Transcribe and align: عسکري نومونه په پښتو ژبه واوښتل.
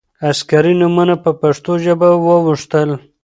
عسکري 0.29 0.73
نومونه 0.79 1.15
په 1.23 1.31
پښتو 1.41 1.71
ژبه 1.85 2.09
واوښتل. 2.25 2.89